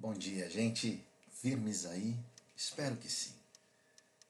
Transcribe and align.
Bom 0.00 0.14
dia, 0.14 0.48
gente. 0.48 1.06
Firmes 1.30 1.84
aí? 1.84 2.18
Espero 2.56 2.96
que 2.96 3.06
sim. 3.06 3.34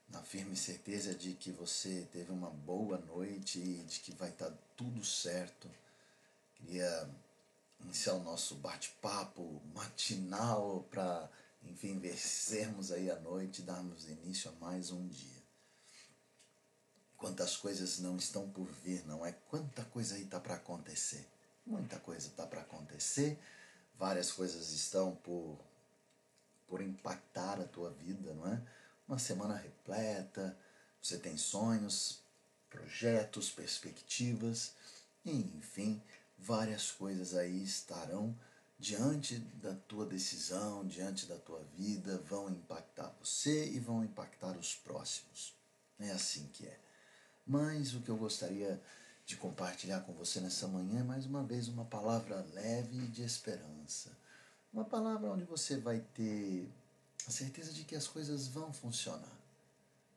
Na 0.09 0.21
firme 0.21 0.57
certeza 0.57 1.15
de 1.15 1.35
que 1.35 1.53
você 1.53 2.09
teve 2.13 2.33
uma 2.33 2.51
boa 2.51 2.99
noite 2.99 3.61
e 3.61 3.85
de 3.85 4.01
que 4.01 4.13
vai 4.13 4.31
estar 4.31 4.51
tudo 4.77 5.05
certo. 5.05 5.71
Queria 6.57 7.09
iniciar 7.85 8.15
o 8.15 8.23
nosso 8.25 8.57
bate-papo 8.57 9.63
matinal 9.73 10.85
para, 10.91 11.31
enfim, 11.63 12.01
vencermos 12.01 12.91
aí 12.91 13.09
a 13.09 13.21
noite 13.21 13.63
e 13.63 13.65
darmos 13.65 14.09
início 14.09 14.51
a 14.51 14.55
mais 14.55 14.91
um 14.91 15.07
dia. 15.07 15.43
Quantas 17.17 17.57
coisas 17.57 18.01
não 18.01 18.17
estão 18.17 18.51
por 18.51 18.67
vir, 18.83 19.07
não 19.07 19.25
é? 19.25 19.31
Quanta 19.49 19.85
coisa 19.85 20.17
aí 20.17 20.25
está 20.25 20.41
para 20.41 20.57
acontecer. 20.57 21.25
Muita 21.65 21.97
coisa 22.01 22.27
está 22.27 22.45
para 22.45 22.63
acontecer 22.63 23.39
várias 24.01 24.33
coisas 24.33 24.73
estão 24.73 25.15
por, 25.17 25.61
por 26.67 26.81
impactar 26.81 27.61
a 27.61 27.65
tua 27.65 27.91
vida, 27.91 28.33
não 28.33 28.51
é? 28.51 28.63
Uma 29.07 29.19
semana 29.19 29.55
repleta, 29.55 30.57
você 31.03 31.19
tem 31.19 31.37
sonhos, 31.37 32.23
projetos, 32.71 33.51
perspectivas, 33.51 34.73
enfim, 35.23 36.03
várias 36.39 36.91
coisas 36.91 37.35
aí 37.35 37.63
estarão 37.63 38.35
diante 38.79 39.39
da 39.39 39.75
tua 39.75 40.07
decisão, 40.07 40.87
diante 40.87 41.27
da 41.27 41.37
tua 41.37 41.63
vida, 41.77 42.17
vão 42.27 42.49
impactar 42.49 43.15
você 43.21 43.69
e 43.69 43.79
vão 43.79 44.03
impactar 44.03 44.57
os 44.57 44.75
próximos. 44.77 45.55
É 45.99 46.11
assim 46.13 46.49
que 46.55 46.67
é. 46.67 46.81
Mas 47.47 47.93
o 47.95 48.01
que 48.01 48.09
eu 48.09 48.17
gostaria 48.17 48.81
de 49.31 49.37
compartilhar 49.37 50.01
com 50.01 50.13
você 50.13 50.41
nessa 50.41 50.67
manhã, 50.67 51.05
mais 51.05 51.25
uma 51.25 51.45
vez, 51.45 51.69
uma 51.69 51.85
palavra 51.85 52.45
leve 52.53 53.07
de 53.07 53.23
esperança. 53.23 54.11
Uma 54.73 54.85
palavra 54.85 55.31
onde 55.31 55.45
você 55.45 55.77
vai 55.77 56.01
ter 56.01 56.69
a 57.29 57.31
certeza 57.31 57.73
de 57.73 57.85
que 57.85 57.95
as 57.95 58.09
coisas 58.09 58.49
vão 58.49 58.73
funcionar, 58.73 59.39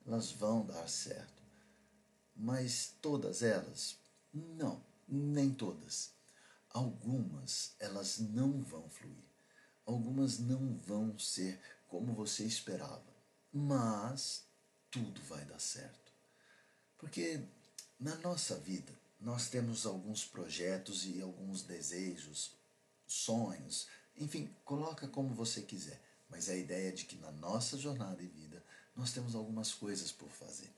elas 0.03 0.31
vão 0.31 0.65
dar 0.65 0.89
certo. 0.89 1.43
Mas 2.35 2.95
todas 3.03 3.43
elas, 3.43 3.97
não, 4.33 4.81
nem 5.07 5.53
todas. 5.53 6.09
Algumas 6.71 7.75
elas 7.77 8.17
não 8.17 8.63
vão 8.63 8.89
fluir, 8.89 9.29
algumas 9.85 10.39
não 10.39 10.75
vão 10.87 11.19
ser 11.19 11.61
como 11.87 12.13
você 12.13 12.45
esperava, 12.45 13.13
mas 13.53 14.43
tudo 14.89 15.21
vai 15.29 15.45
dar 15.45 15.59
certo. 15.59 16.11
Porque 16.97 17.39
na 17.99 18.15
nossa 18.15 18.55
vida, 18.55 19.02
nós 19.23 19.47
temos 19.47 19.85
alguns 19.85 20.25
projetos 20.25 21.05
e 21.05 21.21
alguns 21.21 21.63
desejos, 21.63 22.51
sonhos, 23.07 23.87
enfim, 24.17 24.53
coloca 24.65 25.07
como 25.07 25.33
você 25.33 25.61
quiser. 25.61 26.01
Mas 26.29 26.49
a 26.49 26.55
ideia 26.55 26.89
é 26.89 26.91
de 26.91 27.05
que 27.05 27.15
na 27.15 27.31
nossa 27.31 27.77
jornada 27.77 28.17
de 28.17 28.27
vida 28.27 28.61
nós 28.93 29.13
temos 29.13 29.33
algumas 29.33 29.73
coisas 29.73 30.11
por 30.11 30.29
fazer. 30.29 30.69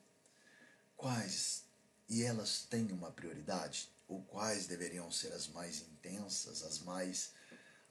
Quais? 0.96 1.64
E 2.08 2.22
elas 2.22 2.68
têm 2.70 2.92
uma 2.92 3.12
prioridade? 3.12 3.90
Ou 4.08 4.22
quais 4.22 4.68
deveriam 4.68 5.12
ser 5.12 5.34
as 5.34 5.48
mais 5.48 5.82
intensas, 5.82 6.62
as 6.62 6.80
mais. 6.80 7.32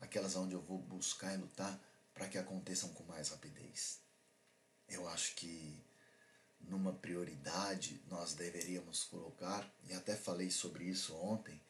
aquelas 0.01 0.37
onde 0.37 0.55
eu 0.55 0.63
vou 0.63 0.79
buscar 0.79 1.35
e 1.35 1.39
lutar 1.39 1.81
para 2.15 2.29
que 2.29 2.39
aconteçam 2.39 2.91
com 2.91 3.03
mais 3.05 3.31
rapidez? 3.31 3.99
Eu 4.89 5.09
acho 5.09 5.35
que 5.35 5.83
numa 6.69 6.93
prioridade, 6.93 8.01
nós 8.09 8.35
deveríamos 8.35 9.05
colocar, 9.05 9.71
e 9.89 9.93
até 9.93 10.17
falei 10.17 10.51
sobre 10.51 10.85
isso 10.85 11.15
ontem, 11.17 11.61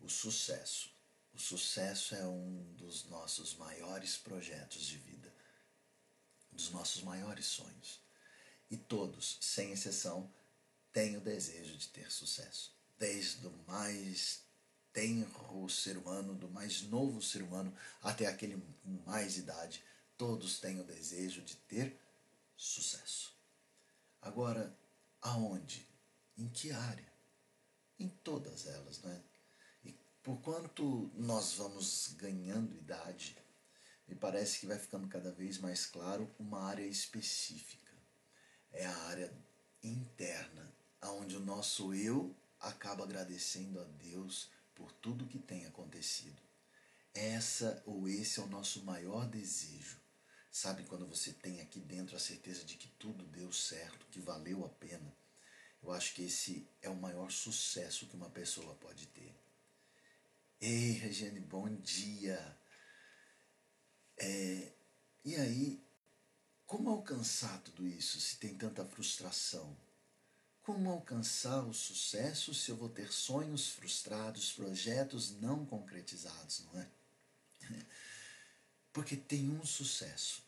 o 0.00 0.08
sucesso. 0.08 0.90
O 1.32 1.38
sucesso 1.38 2.14
é 2.14 2.26
um 2.26 2.74
dos 2.74 3.04
nossos 3.08 3.54
maiores 3.54 4.16
projetos 4.16 4.82
de 4.82 4.98
vida, 4.98 5.32
dos 6.52 6.70
nossos 6.70 7.02
maiores 7.02 7.46
sonhos. 7.46 8.00
E 8.70 8.76
todos, 8.76 9.38
sem 9.40 9.72
exceção, 9.72 10.30
têm 10.92 11.16
o 11.16 11.20
desejo 11.20 11.76
de 11.76 11.88
ter 11.88 12.10
sucesso. 12.10 12.74
Desde 12.98 13.46
o 13.46 13.52
mais 13.66 14.42
tenro 14.92 15.68
ser 15.68 15.96
humano, 15.96 16.34
do 16.34 16.48
mais 16.50 16.82
novo 16.82 17.22
ser 17.22 17.42
humano 17.42 17.74
até 18.02 18.26
aquele 18.26 18.60
com 18.82 18.90
mais 19.06 19.36
idade, 19.36 19.82
todos 20.16 20.58
têm 20.58 20.80
o 20.80 20.84
desejo 20.84 21.42
de 21.42 21.56
ter 21.56 21.98
sucesso. 22.56 23.39
Agora, 24.22 24.76
aonde? 25.22 25.86
Em 26.36 26.48
que 26.48 26.70
área? 26.70 27.10
Em 27.98 28.08
todas 28.08 28.66
elas, 28.66 29.00
né? 29.02 29.22
E 29.84 29.92
por 30.22 30.40
quanto 30.40 31.10
nós 31.14 31.54
vamos 31.54 32.14
ganhando 32.18 32.74
idade, 32.74 33.36
me 34.06 34.14
parece 34.14 34.60
que 34.60 34.66
vai 34.66 34.78
ficando 34.78 35.08
cada 35.08 35.32
vez 35.32 35.58
mais 35.58 35.86
claro 35.86 36.30
uma 36.38 36.62
área 36.62 36.86
específica. 36.86 37.92
É 38.72 38.86
a 38.86 38.98
área 39.04 39.32
interna, 39.82 40.70
aonde 41.00 41.36
o 41.36 41.40
nosso 41.40 41.94
eu 41.94 42.34
acaba 42.58 43.04
agradecendo 43.04 43.80
a 43.80 43.84
Deus 43.84 44.50
por 44.74 44.92
tudo 44.92 45.26
que 45.26 45.38
tem 45.38 45.64
acontecido. 45.66 46.40
Essa 47.14 47.82
ou 47.86 48.06
esse 48.06 48.38
é 48.38 48.42
o 48.42 48.46
nosso 48.46 48.84
maior 48.84 49.26
desejo 49.26 50.00
Sabe 50.50 50.82
quando 50.84 51.06
você 51.06 51.32
tem 51.32 51.60
aqui 51.60 51.78
dentro 51.78 52.16
a 52.16 52.20
certeza 52.20 52.64
de 52.64 52.76
que 52.76 52.88
tudo 52.98 53.24
deu 53.26 53.52
certo, 53.52 54.06
que 54.10 54.20
valeu 54.20 54.64
a 54.64 54.68
pena? 54.68 55.14
Eu 55.82 55.92
acho 55.92 56.12
que 56.12 56.24
esse 56.24 56.68
é 56.82 56.90
o 56.90 56.96
maior 56.96 57.30
sucesso 57.30 58.06
que 58.06 58.16
uma 58.16 58.28
pessoa 58.28 58.74
pode 58.74 59.06
ter. 59.06 59.32
Ei, 60.60 60.92
Regiane, 60.92 61.40
bom 61.40 61.72
dia! 61.76 62.58
É, 64.18 64.72
e 65.24 65.36
aí, 65.36 65.82
como 66.66 66.90
alcançar 66.90 67.62
tudo 67.62 67.86
isso 67.86 68.20
se 68.20 68.36
tem 68.36 68.54
tanta 68.54 68.84
frustração? 68.84 69.74
Como 70.62 70.90
alcançar 70.90 71.64
o 71.64 71.72
sucesso 71.72 72.52
se 72.52 72.70
eu 72.70 72.76
vou 72.76 72.88
ter 72.88 73.10
sonhos 73.12 73.68
frustrados, 73.68 74.52
projetos 74.52 75.30
não 75.40 75.64
concretizados, 75.64 76.64
não 76.64 76.80
é? 76.80 76.90
Porque 79.00 79.16
tem 79.16 79.48
um 79.48 79.64
sucesso, 79.64 80.42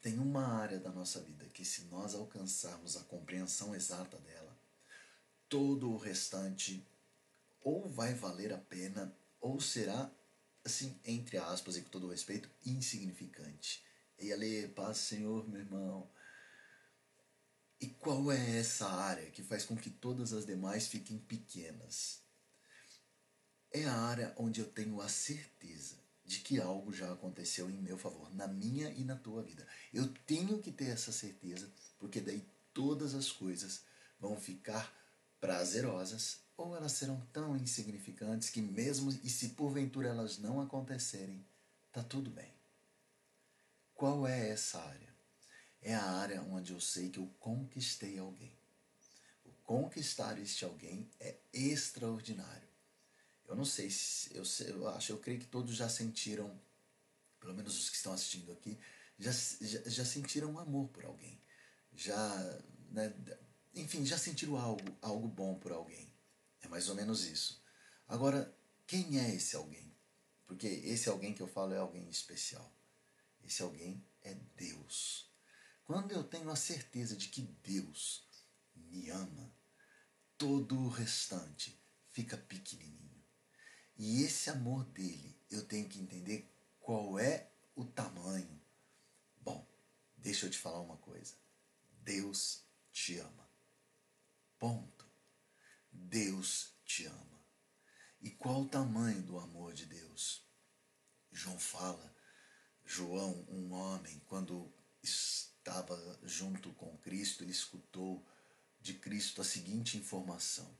tem 0.00 0.16
uma 0.20 0.46
área 0.46 0.78
da 0.78 0.92
nossa 0.92 1.20
vida 1.20 1.44
que, 1.46 1.64
se 1.64 1.86
nós 1.86 2.14
alcançarmos 2.14 2.96
a 2.96 3.02
compreensão 3.02 3.74
exata 3.74 4.16
dela, 4.18 4.56
todo 5.48 5.90
o 5.90 5.96
restante 5.96 6.86
ou 7.60 7.88
vai 7.88 8.14
valer 8.14 8.52
a 8.52 8.58
pena 8.58 9.12
ou 9.40 9.60
será, 9.60 10.08
assim, 10.64 10.96
entre 11.04 11.36
aspas 11.36 11.76
e 11.76 11.82
com 11.82 11.88
todo 11.88 12.06
o 12.06 12.10
respeito, 12.10 12.48
insignificante. 12.64 13.82
E 14.20 14.32
ali, 14.32 14.68
paz, 14.68 14.98
Senhor, 14.98 15.48
meu 15.48 15.62
irmão. 15.62 16.08
E 17.80 17.88
qual 17.88 18.30
é 18.30 18.58
essa 18.58 18.86
área 18.86 19.32
que 19.32 19.42
faz 19.42 19.64
com 19.64 19.76
que 19.76 19.90
todas 19.90 20.32
as 20.32 20.46
demais 20.46 20.86
fiquem 20.86 21.18
pequenas? 21.18 22.20
É 23.72 23.84
a 23.84 23.96
área 23.96 24.32
onde 24.38 24.60
eu 24.60 24.70
tenho 24.70 25.00
a 25.00 25.08
certeza 25.08 26.05
de 26.26 26.40
que 26.40 26.60
algo 26.60 26.92
já 26.92 27.12
aconteceu 27.12 27.70
em 27.70 27.80
meu 27.80 27.96
favor, 27.96 28.34
na 28.34 28.48
minha 28.48 28.90
e 28.90 29.04
na 29.04 29.14
tua 29.14 29.42
vida. 29.42 29.66
Eu 29.94 30.08
tenho 30.26 30.58
que 30.58 30.72
ter 30.72 30.86
essa 30.86 31.12
certeza, 31.12 31.70
porque 31.98 32.20
daí 32.20 32.44
todas 32.74 33.14
as 33.14 33.30
coisas 33.30 33.82
vão 34.18 34.36
ficar 34.36 34.92
prazerosas 35.40 36.40
ou 36.56 36.74
elas 36.74 36.92
serão 36.92 37.20
tão 37.32 37.56
insignificantes 37.56 38.50
que 38.50 38.60
mesmo 38.60 39.10
e 39.22 39.30
se 39.30 39.50
porventura 39.50 40.08
elas 40.08 40.38
não 40.38 40.60
acontecerem, 40.60 41.46
tá 41.92 42.02
tudo 42.02 42.30
bem. 42.30 42.52
Qual 43.94 44.26
é 44.26 44.50
essa 44.50 44.80
área? 44.80 45.14
É 45.80 45.94
a 45.94 46.04
área 46.04 46.42
onde 46.42 46.72
eu 46.72 46.80
sei 46.80 47.08
que 47.08 47.18
eu 47.18 47.30
conquistei 47.38 48.18
alguém. 48.18 48.52
O 49.44 49.50
conquistar 49.62 50.38
este 50.38 50.64
alguém 50.64 51.08
é 51.20 51.36
extraordinário. 51.52 52.65
Eu 53.48 53.54
não 53.54 53.64
sei 53.64 53.90
se 53.90 54.34
eu, 54.34 54.42
eu 54.66 54.88
acho, 54.88 55.12
eu 55.12 55.18
creio 55.18 55.38
que 55.38 55.46
todos 55.46 55.74
já 55.76 55.88
sentiram, 55.88 56.60
pelo 57.40 57.54
menos 57.54 57.78
os 57.78 57.88
que 57.88 57.96
estão 57.96 58.12
assistindo 58.12 58.52
aqui, 58.52 58.78
já, 59.18 59.32
já, 59.32 59.80
já 59.86 60.04
sentiram 60.04 60.58
amor 60.58 60.88
por 60.88 61.04
alguém. 61.04 61.40
Já, 61.94 62.60
né, 62.90 63.14
enfim, 63.74 64.04
já 64.04 64.18
sentiram 64.18 64.56
algo, 64.56 64.96
algo 65.00 65.28
bom 65.28 65.54
por 65.58 65.72
alguém. 65.72 66.12
É 66.60 66.68
mais 66.68 66.88
ou 66.88 66.94
menos 66.94 67.24
isso. 67.24 67.62
Agora, 68.08 68.54
quem 68.86 69.18
é 69.18 69.34
esse 69.34 69.56
alguém? 69.56 69.94
Porque 70.46 70.66
esse 70.66 71.08
alguém 71.08 71.34
que 71.34 71.42
eu 71.42 71.48
falo 71.48 71.74
é 71.74 71.78
alguém 71.78 72.08
especial. 72.08 72.72
Esse 73.44 73.62
alguém 73.62 74.04
é 74.22 74.34
Deus. 74.56 75.30
Quando 75.84 76.12
eu 76.12 76.24
tenho 76.24 76.50
a 76.50 76.56
certeza 76.56 77.16
de 77.16 77.28
que 77.28 77.42
Deus 77.42 78.26
me 78.74 79.08
ama, 79.10 79.52
todo 80.36 80.78
o 80.78 80.88
restante 80.88 81.78
fica 82.12 82.36
pequenininho. 82.36 83.05
E 83.96 84.22
esse 84.22 84.50
amor 84.50 84.84
dele, 84.86 85.34
eu 85.50 85.64
tenho 85.64 85.88
que 85.88 85.98
entender 85.98 86.50
qual 86.80 87.18
é 87.18 87.50
o 87.74 87.84
tamanho. 87.84 88.60
Bom, 89.40 89.66
deixa 90.16 90.46
eu 90.46 90.50
te 90.50 90.58
falar 90.58 90.80
uma 90.80 90.96
coisa. 90.98 91.34
Deus 92.02 92.62
te 92.92 93.18
ama. 93.18 93.50
Ponto. 94.58 95.06
Deus 95.90 96.74
te 96.84 97.06
ama. 97.06 97.40
E 98.20 98.30
qual 98.30 98.62
o 98.62 98.68
tamanho 98.68 99.22
do 99.22 99.38
amor 99.38 99.72
de 99.72 99.86
Deus? 99.86 100.44
João 101.32 101.58
fala, 101.58 102.14
João, 102.84 103.44
um 103.48 103.72
homem, 103.72 104.20
quando 104.26 104.72
estava 105.02 106.18
junto 106.22 106.72
com 106.74 106.96
Cristo, 106.98 107.42
ele 107.42 107.52
escutou 107.52 108.26
de 108.80 108.94
Cristo 108.94 109.40
a 109.40 109.44
seguinte 109.44 109.98
informação: 109.98 110.76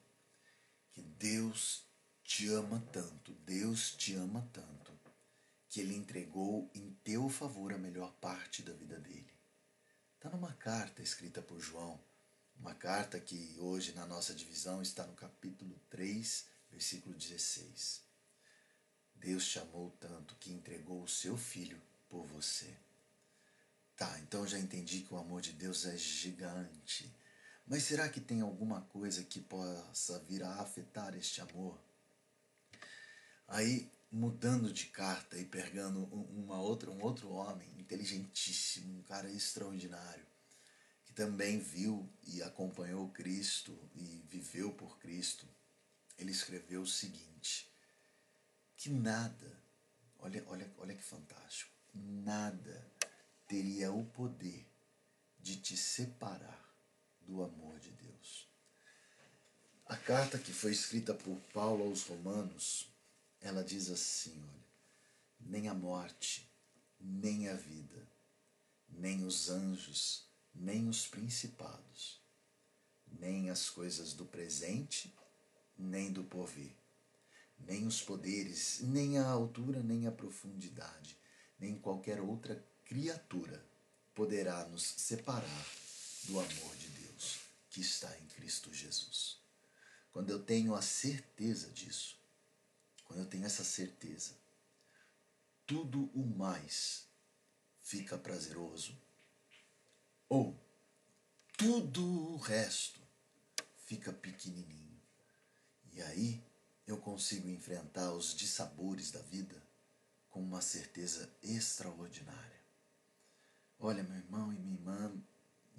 que 0.92 1.02
Deus 1.02 1.85
te 2.26 2.49
ama 2.49 2.82
tanto, 2.93 3.32
Deus 3.46 3.93
te 3.93 4.17
ama 4.17 4.46
tanto, 4.52 4.93
que 5.69 5.81
ele 5.81 5.94
entregou 5.94 6.69
em 6.75 6.90
teu 7.05 7.28
favor 7.28 7.73
a 7.73 7.78
melhor 7.78 8.12
parte 8.14 8.62
da 8.62 8.73
vida 8.73 8.99
dele. 8.99 9.32
Está 10.17 10.28
numa 10.31 10.52
carta 10.55 11.02
escrita 11.02 11.40
por 11.40 11.61
João, 11.61 12.00
uma 12.58 12.75
carta 12.75 13.20
que 13.20 13.56
hoje 13.61 13.93
na 13.93 14.05
nossa 14.06 14.34
divisão 14.34 14.82
está 14.82 15.06
no 15.06 15.14
capítulo 15.14 15.81
3, 15.88 16.46
versículo 16.69 17.14
16. 17.14 18.02
Deus 19.14 19.46
te 19.46 19.61
amou 19.61 19.96
tanto 20.00 20.34
que 20.34 20.50
entregou 20.50 21.05
o 21.05 21.08
seu 21.08 21.38
filho 21.38 21.81
por 22.08 22.26
você. 22.26 22.76
Tá, 23.96 24.19
então 24.19 24.44
já 24.49 24.58
entendi 24.58 25.02
que 25.02 25.14
o 25.14 25.17
amor 25.17 25.40
de 25.40 25.52
Deus 25.52 25.87
é 25.87 25.96
gigante. 25.96 27.08
Mas 27.69 27.84
será 27.84 28.08
que 28.08 28.20
tem 28.20 28.40
alguma 28.40 28.81
coisa 28.81 29.23
que 29.23 29.40
possa 29.40 30.19
vir 30.25 30.43
a 30.43 30.55
afetar 30.56 31.17
este 31.17 31.40
amor? 31.40 31.85
Aí, 33.48 33.90
mudando 34.10 34.72
de 34.72 34.87
carta 34.87 35.38
e 35.38 35.44
pegando 35.44 36.04
uma 36.04 36.60
outra, 36.60 36.90
um 36.90 37.02
outro 37.02 37.31
homem 37.31 37.69
inteligentíssimo, 37.78 38.98
um 38.98 39.02
cara 39.02 39.31
extraordinário, 39.31 40.26
que 41.04 41.12
também 41.12 41.58
viu 41.58 42.08
e 42.26 42.43
acompanhou 42.43 43.08
Cristo 43.10 43.78
e 43.94 44.25
viveu 44.28 44.72
por 44.72 44.98
Cristo, 44.98 45.46
ele 46.19 46.32
escreveu 46.32 46.82
o 46.82 46.87
seguinte: 46.87 47.70
que 48.76 48.90
nada, 48.90 49.62
olha, 50.19 50.44
olha, 50.49 50.70
olha 50.78 50.94
que 50.94 51.02
fantástico, 51.02 51.70
nada 51.94 52.90
teria 53.46 53.92
o 53.92 54.04
poder 54.04 54.66
de 55.38 55.56
te 55.56 55.76
separar 55.76 56.66
do 57.20 57.42
amor 57.42 57.78
de 57.78 57.90
Deus. 57.90 58.49
A 59.87 59.96
carta 59.96 60.37
que 60.37 60.52
foi 60.52 60.72
escrita 60.72 61.14
por 61.14 61.38
Paulo 61.52 61.84
aos 61.84 62.02
Romanos, 62.02 62.90
ela 63.40 63.62
diz 63.62 63.90
assim, 63.90 64.42
olha, 64.42 64.66
nem 65.40 65.68
a 65.68 65.74
morte, 65.74 66.50
nem 67.00 67.48
a 67.48 67.54
vida, 67.54 68.06
nem 68.88 69.24
os 69.24 69.48
anjos, 69.48 70.26
nem 70.54 70.88
os 70.88 71.06
principados, 71.06 72.20
nem 73.06 73.50
as 73.50 73.70
coisas 73.70 74.12
do 74.12 74.24
presente, 74.24 75.14
nem 75.78 76.12
do 76.12 76.24
porvir, 76.24 76.74
nem 77.58 77.86
os 77.86 78.02
poderes, 78.02 78.80
nem 78.80 79.18
a 79.18 79.26
altura, 79.26 79.82
nem 79.82 80.06
a 80.06 80.12
profundidade, 80.12 81.16
nem 81.58 81.78
qualquer 81.78 82.20
outra 82.20 82.64
criatura 82.84 83.64
poderá 84.14 84.66
nos 84.68 84.82
separar 84.82 85.66
do 86.24 86.38
amor 86.38 86.76
de 86.76 86.88
Deus 86.88 87.40
que 87.70 87.80
está 87.80 88.10
em 88.18 88.26
Cristo 88.28 88.72
Jesus. 88.72 89.38
Quando 90.10 90.30
eu 90.30 90.42
tenho 90.42 90.74
a 90.74 90.80
certeza 90.80 91.70
disso, 91.70 92.15
quando 93.06 93.20
eu 93.20 93.26
tenho 93.26 93.46
essa 93.46 93.64
certeza, 93.64 94.34
tudo 95.66 96.10
o 96.14 96.24
mais 96.24 97.06
fica 97.82 98.18
prazeroso, 98.18 98.96
ou 100.28 100.58
tudo 101.56 102.04
o 102.04 102.36
resto 102.36 103.00
fica 103.84 104.12
pequenininho. 104.12 105.00
E 105.92 106.02
aí 106.02 106.44
eu 106.86 106.98
consigo 106.98 107.48
enfrentar 107.48 108.12
os 108.12 108.34
dissabores 108.34 109.10
da 109.10 109.22
vida 109.22 109.60
com 110.30 110.42
uma 110.42 110.60
certeza 110.60 111.32
extraordinária. 111.42 112.60
Olha, 113.78 114.02
meu 114.02 114.16
irmão 114.16 114.52
e 114.52 114.56
minha 114.56 114.74
irmã, 114.74 115.22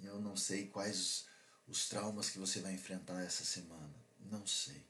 eu 0.02 0.20
não 0.20 0.36
sei 0.36 0.66
quais 0.68 1.26
os 1.66 1.88
traumas 1.88 2.30
que 2.30 2.38
você 2.38 2.60
vai 2.60 2.72
enfrentar 2.72 3.22
essa 3.22 3.44
semana. 3.44 3.94
Não 4.20 4.46
sei. 4.46 4.84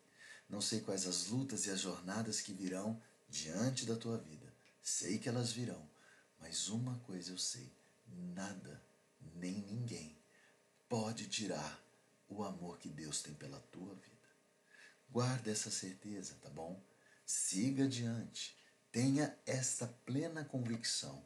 Não 0.49 0.61
sei 0.61 0.81
quais 0.81 1.07
as 1.07 1.27
lutas 1.27 1.67
e 1.67 1.71
as 1.71 1.81
jornadas 1.81 2.41
que 2.41 2.53
virão 2.53 3.01
diante 3.29 3.85
da 3.85 3.97
tua 3.97 4.17
vida. 4.19 4.53
Sei 4.83 5.19
que 5.19 5.29
elas 5.29 5.53
virão, 5.53 5.89
mas 6.41 6.69
uma 6.69 6.99
coisa 7.01 7.33
eu 7.33 7.39
sei: 7.39 7.71
nada, 8.07 8.83
nem 9.35 9.61
ninguém 9.63 10.17
pode 10.89 11.29
tirar 11.29 11.79
o 12.29 12.43
amor 12.43 12.79
que 12.79 12.89
Deus 12.89 13.23
tem 13.23 13.35
pela 13.35 13.61
tua 13.61 13.95
vida. 13.95 14.09
Guarda 15.11 15.51
essa 15.51 15.71
certeza, 15.71 16.35
tá 16.43 16.51
bom? 16.51 16.83
Siga 17.25 17.85
adiante. 17.85 18.57
Tenha 18.91 19.39
esta 19.45 19.87
plena 19.87 20.45
convicção. 20.45 21.25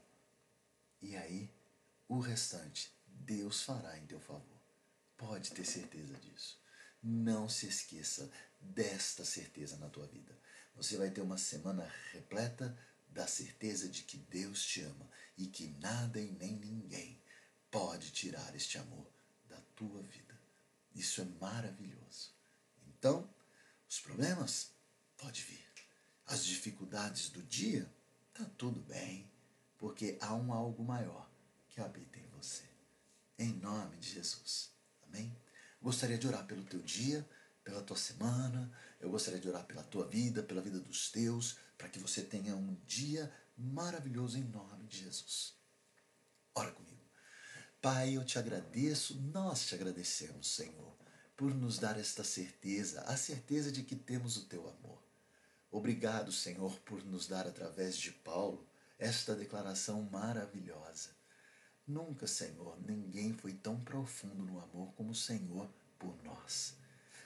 E 1.01 1.17
aí, 1.17 1.53
o 2.09 2.19
restante, 2.19 2.93
Deus 3.07 3.63
fará 3.63 3.99
em 3.99 4.07
teu 4.07 4.21
favor. 4.21 4.61
Pode 5.17 5.53
ter 5.53 5.65
certeza 5.65 6.17
disso. 6.19 6.61
Não 7.03 7.49
se 7.49 7.67
esqueça 7.67 8.31
desta 8.61 9.25
certeza 9.25 9.77
na 9.77 9.89
tua 9.89 10.07
vida. 10.07 10.39
Você 10.77 10.97
vai 10.97 11.11
ter 11.11 11.21
uma 11.21 11.37
semana 11.37 11.91
repleta 12.13 12.77
da 13.09 13.27
certeza 13.27 13.89
de 13.89 14.03
que 14.03 14.17
Deus 14.17 14.65
te 14.65 14.83
ama 14.83 15.09
e 15.37 15.47
que 15.47 15.69
nada 15.81 16.21
e 16.21 16.31
nem 16.33 16.57
ninguém 16.57 17.21
pode 17.71 18.11
tirar 18.11 18.55
este 18.55 18.79
amor 18.79 19.07
da 19.49 19.61
tua 19.75 20.03
vida. 20.03 20.39
Isso 20.95 21.21
é 21.21 21.25
maravilhoso. 21.41 22.33
Então, 22.87 23.29
os 23.89 24.01
problemas 24.01 24.71
pode 25.17 25.43
vir. 25.43 25.67
As 26.27 26.45
dificuldades 26.45 27.29
do 27.31 27.43
dia, 27.43 27.91
tá 28.33 28.45
tudo 28.57 28.81
bem, 28.81 29.31
porque 29.79 30.17
há 30.21 30.35
um 30.35 30.53
algo 30.53 30.85
maior 30.85 31.29
que 31.69 31.81
habita 31.81 32.19
em 32.19 32.27
você. 32.29 32.65
Em 33.39 33.53
nome 33.53 33.97
de 33.97 34.11
Jesus. 34.11 34.71
Amém? 35.03 35.35
Gostaria 35.83 36.17
de 36.17 36.29
orar 36.29 36.47
pelo 36.47 36.63
teu 36.63 36.81
dia, 36.81 37.29
pela 37.65 37.83
tua 37.83 37.97
semana. 37.97 38.71
Eu 39.01 39.11
gostaria 39.11 39.41
de 39.41 39.49
orar 39.49 39.65
pela 39.67 39.83
tua 39.83 40.07
vida, 40.07 40.41
pela 40.41 40.63
vida 40.63 40.79
dos 40.79 41.11
teus, 41.11 41.57
para 41.77 41.89
que 41.89 41.99
você 41.99 42.23
tenha 42.23 42.55
um 42.55 42.75
dia 42.87 43.33
maravilhoso 43.57 44.39
em 44.39 44.45
nome 44.45 44.87
de 44.87 44.99
Jesus. 44.99 45.55
Ora 46.55 46.71
comigo. 46.71 47.03
Pai, 47.81 48.17
eu 48.17 48.25
te 48.25 48.39
agradeço, 48.39 49.21
nós 49.21 49.67
te 49.67 49.75
agradecemos, 49.75 50.55
Senhor, 50.55 50.97
por 51.37 51.53
nos 51.53 51.81
dar 51.81 51.99
esta 51.99 52.23
certeza, 52.23 53.01
a 53.03 53.17
certeza 53.17 53.73
de 53.73 53.83
que 53.83 53.97
temos 53.97 54.37
o 54.37 54.45
teu 54.45 54.69
amor. 54.69 55.03
Obrigado, 55.69 56.31
Senhor, 56.31 56.79
por 56.81 57.05
nos 57.05 57.27
dar 57.27 57.49
através 57.49 57.97
de 57.97 58.13
Paulo 58.13 58.65
esta 59.01 59.35
declaração 59.35 60.03
maravilhosa 60.13 61.22
Nunca, 61.87 62.29
Senhor, 62.29 62.79
ninguém 62.87 63.33
foi 63.33 63.55
tão 63.55 63.81
profundo 63.81 64.45
no 64.45 64.61
amor 64.61 64.93
como 64.93 65.11
o 65.11 65.15
Senhor 65.15 65.69
por 65.99 66.17
nós. 66.23 66.75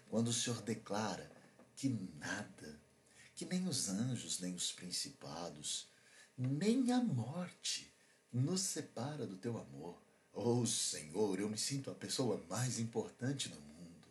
Quando 0.09 0.29
o 0.29 0.33
Senhor 0.33 0.63
declara 0.63 1.31
que 1.75 1.89
nada, 1.89 2.81
que 3.35 3.45
nem 3.45 3.69
os 3.69 3.89
anjos, 3.89 4.41
nem 4.41 4.55
os 4.55 4.73
principados, 4.73 5.89
nem 6.39 6.91
a 6.91 7.03
morte 7.03 7.93
nos 8.33 8.63
separa 8.63 9.27
do 9.27 9.37
teu 9.37 9.59
amor. 9.59 10.01
Oh, 10.33 10.65
Senhor, 10.67 11.39
eu 11.39 11.51
me 11.51 11.59
sinto 11.59 11.91
a 11.91 11.95
pessoa 11.95 12.43
mais 12.49 12.79
importante 12.79 13.51
no 13.51 13.61
mundo. 13.61 14.09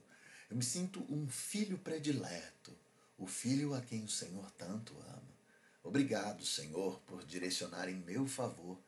Eu 0.50 0.58
me 0.58 0.64
sinto 0.64 1.04
um 1.12 1.28
filho 1.28 1.78
predileto, 1.80 2.72
o 3.18 3.25
filho 3.25 3.74
a 3.74 3.82
quem 3.82 4.04
o 4.04 4.10
Senhor 4.10 4.50
tanto 4.52 4.96
ama. 5.00 5.36
Obrigado, 5.84 6.46
Senhor, 6.46 7.00
por 7.02 7.24
direcionar 7.25 7.90
em 7.90 7.96
meu 7.96 8.28
favor 8.28 8.80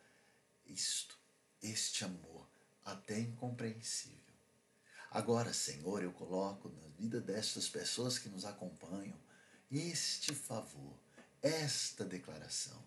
isto 0.66 1.18
este 1.62 2.06
amor 2.06 2.48
até 2.84 3.20
incompreensível. 3.20 4.18
Agora, 5.12 5.54
Senhor, 5.54 6.04
eu 6.04 6.12
coloco 6.12 6.70
na 6.70 6.88
vida 6.98 7.20
destas 7.20 7.68
pessoas 7.68 8.20
que 8.20 8.30
nos 8.30 8.46
acompanham 8.46 9.18
este 9.72 10.34
favor, 10.34 10.98
esta 11.42 12.06
declaração. 12.06 12.82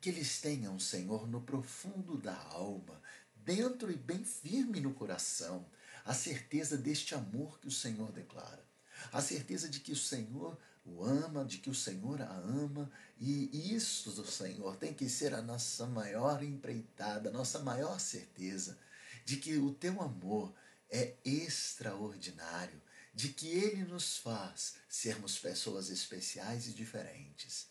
Que 0.00 0.10
eles 0.10 0.40
tenham, 0.40 0.78
Senhor, 0.78 1.28
no 1.28 1.42
profundo 1.42 2.16
da 2.16 2.36
alma, 2.36 3.00
dentro 3.34 3.90
e 3.90 3.96
bem 3.96 4.24
firme 4.24 4.80
no 4.80 4.94
coração, 4.94 5.66
a 6.04 6.14
certeza 6.14 6.76
deste 6.76 7.14
amor 7.14 7.58
que 7.60 7.68
o 7.68 7.72
Senhor 7.72 8.10
declara. 8.12 8.64
A 9.12 9.20
certeza 9.20 9.68
de 9.68 9.80
que 9.80 9.92
o 9.92 9.96
Senhor 9.96 10.58
o 10.84 11.04
ama, 11.04 11.44
de 11.44 11.58
que 11.58 11.70
o 11.70 11.74
Senhor 11.74 12.20
a 12.22 12.32
ama, 12.32 12.90
e 13.18 13.74
isso 13.74 14.10
do 14.12 14.26
Senhor 14.26 14.76
tem 14.76 14.94
que 14.94 15.08
ser 15.08 15.34
a 15.34 15.42
nossa 15.42 15.86
maior 15.86 16.42
empreitada, 16.42 17.28
a 17.28 17.32
nossa 17.32 17.58
maior 17.58 18.00
certeza 18.00 18.78
de 19.24 19.36
que 19.36 19.58
o 19.58 19.72
teu 19.72 20.00
amor 20.00 20.54
é 20.90 21.14
extraordinário, 21.24 22.80
de 23.14 23.28
que 23.28 23.48
ele 23.48 23.84
nos 23.84 24.16
faz 24.16 24.74
sermos 24.88 25.38
pessoas 25.38 25.90
especiais 25.90 26.66
e 26.66 26.72
diferentes. 26.72 27.68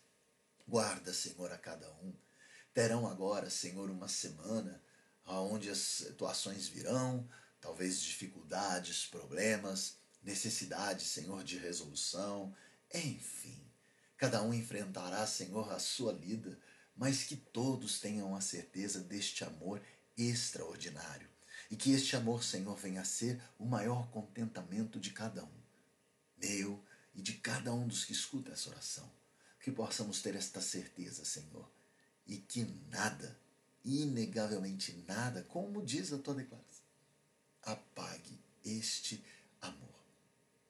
Guarda, 0.67 1.13
Senhor, 1.13 1.51
a 1.51 1.57
cada 1.57 1.91
um. 2.03 2.13
Terão 2.73 3.07
agora, 3.07 3.49
Senhor, 3.49 3.89
uma 3.89 4.07
semana 4.07 4.81
onde 5.25 5.69
as 5.69 5.77
situações 5.77 6.67
virão, 6.67 7.27
talvez 7.59 8.01
dificuldades, 8.01 9.05
problemas, 9.05 9.97
necessidades, 10.21 11.07
Senhor, 11.07 11.43
de 11.43 11.57
resolução, 11.57 12.55
enfim, 12.93 13.63
cada 14.17 14.41
um 14.41 14.53
enfrentará, 14.53 15.25
Senhor, 15.25 15.71
a 15.71 15.79
sua 15.79 16.11
lida, 16.11 16.59
mas 16.95 17.23
que 17.23 17.35
todos 17.35 17.99
tenham 17.99 18.35
a 18.35 18.41
certeza 18.41 18.99
deste 18.99 19.43
amor 19.43 19.81
extraordinário. 20.17 21.29
E 21.71 21.75
que 21.75 21.91
este 21.91 22.15
amor, 22.15 22.43
Senhor, 22.43 22.75
venha 22.75 23.01
a 23.01 23.05
ser 23.05 23.41
o 23.57 23.65
maior 23.65 24.09
contentamento 24.09 24.99
de 24.99 25.11
cada 25.11 25.43
um, 25.43 25.61
meu 26.37 26.83
e 27.13 27.21
de 27.21 27.33
cada 27.33 27.73
um 27.73 27.87
dos 27.87 28.03
que 28.03 28.11
escuta 28.11 28.51
essa 28.51 28.69
oração. 28.69 29.09
Que 29.61 29.71
possamos 29.71 30.21
ter 30.21 30.35
esta 30.35 30.61
certeza, 30.61 31.23
Senhor, 31.23 31.69
e 32.25 32.37
que 32.37 32.63
nada, 32.89 33.39
inegavelmente 33.85 34.93
nada, 35.07 35.43
como 35.43 35.85
diz 35.85 36.11
a 36.11 36.17
tua 36.17 36.33
declaração, 36.33 36.85
apague 37.61 38.39
este 38.63 39.23
amor 39.61 39.88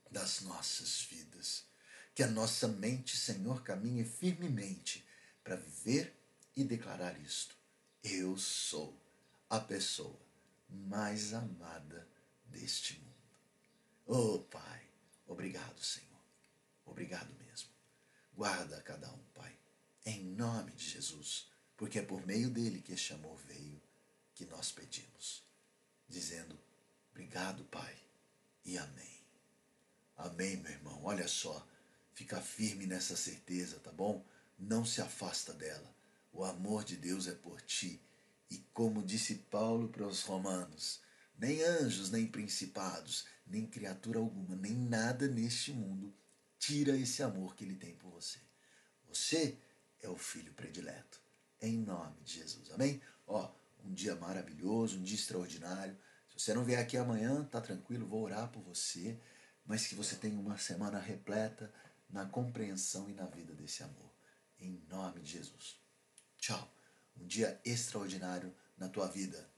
das 0.10 0.42
nossas 0.42 1.02
vidas. 1.04 1.66
Que 2.14 2.24
a 2.24 2.28
nossa 2.28 2.68
mente, 2.68 3.16
Senhor, 3.16 3.64
caminhe 3.64 4.04
firmemente 4.04 5.06
para 5.44 5.56
viver 5.56 6.14
e 6.56 6.64
declarar 6.64 7.20
isto. 7.22 7.56
Eu 8.04 8.38
sou 8.38 9.00
a 9.50 9.60
pessoa 9.60 10.20
mais 10.70 11.34
amada 11.34 12.08
deste 12.46 12.96
mundo. 13.00 13.10
Oh, 14.06 14.40
Pai, 14.40 14.82
obrigado, 15.28 15.82
Senhor. 15.82 16.08
Obrigado 16.86 17.32
mesmo. 17.46 17.70
Guarda 18.34 18.82
cada 18.82 19.12
um, 19.12 19.24
Pai, 19.34 19.56
em 20.06 20.24
nome 20.24 20.72
de 20.72 20.90
Jesus, 20.90 21.50
porque 21.78 22.00
é 22.00 22.02
por 22.02 22.26
meio 22.26 22.50
dele 22.50 22.82
que 22.82 22.94
este 22.94 23.14
amor 23.14 23.38
veio 23.48 23.82
que 24.34 24.46
nós 24.46 24.72
pedimos, 24.72 25.44
dizendo: 26.08 26.58
Obrigado, 27.12 27.64
Pai, 27.66 27.96
e 28.64 28.78
amém. 28.78 29.19
Amém, 30.20 30.58
meu 30.58 30.72
irmão. 30.72 31.00
Olha 31.06 31.30
só, 31.30 31.66
fica 32.14 32.42
firme 32.42 32.86
nessa 32.86 33.16
certeza, 33.16 33.80
tá 33.80 33.90
bom? 33.90 34.22
Não 34.58 34.84
se 34.84 35.02
afasta 35.02 35.54
dela. 35.54 35.96
O 36.34 36.44
amor 36.44 36.84
de 36.84 36.98
Deus 36.98 37.26
é 37.26 37.34
por 37.34 37.62
ti 37.62 38.02
e 38.52 38.58
como 38.74 39.02
disse 39.02 39.36
Paulo 39.36 39.88
para 39.88 40.06
os 40.06 40.22
romanos, 40.24 41.00
nem 41.38 41.64
anjos, 41.64 42.12
nem 42.12 42.28
principados, 42.28 43.26
nem 43.48 43.66
criatura 43.66 44.20
alguma, 44.20 44.58
nem 44.58 44.74
nada 44.74 45.26
neste 45.26 45.72
mundo 45.72 46.14
tira 46.58 46.98
esse 46.98 47.24
amor 47.24 47.56
que 47.56 47.64
ele 47.64 47.76
tem 47.76 47.96
por 47.96 48.12
você. 48.12 48.40
Você 49.08 49.58
é 50.02 50.10
o 50.10 50.18
filho 50.18 50.52
predileto. 50.54 51.22
Em 51.62 51.78
nome 51.78 52.22
de 52.26 52.34
Jesus. 52.34 52.70
Amém? 52.72 53.02
Ó, 53.26 53.50
um 53.86 53.94
dia 53.94 54.16
maravilhoso, 54.16 54.98
um 54.98 55.02
dia 55.02 55.16
extraordinário. 55.16 55.98
Se 56.28 56.40
você 56.40 56.54
não 56.54 56.66
vier 56.66 56.80
aqui 56.80 56.98
amanhã, 56.98 57.42
tá 57.46 57.62
tranquilo, 57.62 58.06
vou 58.06 58.24
orar 58.24 58.50
por 58.50 58.62
você, 58.62 59.18
mas 59.70 59.88
que 59.88 59.96
você 59.96 60.18
tenha 60.18 60.38
uma 60.38 60.58
semana 60.58 61.00
repleta 61.00 61.74
na 62.10 62.26
compreensão 62.26 63.10
e 63.10 63.14
na 63.14 63.26
vida 63.26 63.54
desse 63.54 63.84
amor. 63.84 64.12
Em 64.60 64.84
nome 64.90 65.22
de 65.22 65.32
Jesus. 65.32 65.80
Tchau 66.38 66.70
um 67.20 67.28
dia 67.28 67.60
extraordinário 67.66 68.54
na 68.78 68.88
tua 68.88 69.08
vida. 69.08 69.50